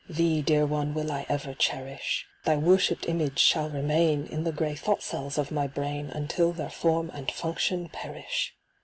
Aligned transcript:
Thee, 0.09 0.41
dear 0.41 0.65
one, 0.65 0.95
will 0.95 1.11
I 1.11 1.27
ever 1.29 1.53
cherish; 1.53 2.25
Thy 2.43 2.55
worshipped 2.57 3.07
image 3.07 3.37
shall 3.37 3.69
remain 3.69 4.25
In 4.25 4.45
the 4.45 4.51
grey 4.51 4.73
thought 4.73 5.03
cells 5.03 5.37
of 5.37 5.51
my 5.51 5.67
brain 5.67 6.09
Until 6.09 6.53
their 6.53 6.71
form 6.71 7.11
and 7.13 7.29
function 7.29 7.87
perish. 7.87 8.51